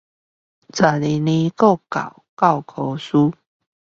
[0.03, 0.15] 十二年國教
[2.35, 3.35] 教科書